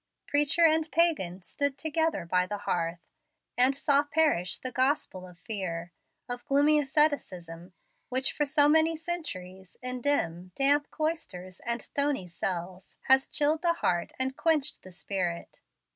[0.25, 3.01] Preacher and pagan stood together by the hearth,
[3.55, 5.91] and saw perish the Gospel of Fear
[6.27, 7.73] of gloomy asceticism
[8.09, 13.73] which for so many centuries, in dim, damp cloisters and stony cells has chilled the
[13.73, 15.61] heart and quenched the spirit.